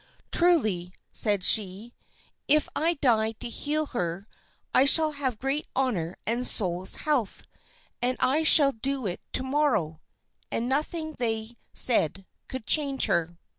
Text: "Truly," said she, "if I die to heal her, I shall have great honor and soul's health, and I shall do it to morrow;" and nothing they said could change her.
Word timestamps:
"Truly," 0.31 0.95
said 1.11 1.43
she, 1.43 1.93
"if 2.47 2.67
I 2.75 2.95
die 2.95 3.33
to 3.33 3.47
heal 3.47 3.85
her, 3.93 4.25
I 4.73 4.83
shall 4.85 5.11
have 5.11 5.37
great 5.37 5.67
honor 5.75 6.15
and 6.25 6.47
soul's 6.47 6.95
health, 7.05 7.43
and 8.01 8.17
I 8.19 8.41
shall 8.41 8.71
do 8.71 9.05
it 9.05 9.21
to 9.33 9.43
morrow;" 9.43 10.01
and 10.51 10.67
nothing 10.67 11.17
they 11.19 11.55
said 11.75 12.25
could 12.47 12.65
change 12.65 13.05
her. 13.05 13.37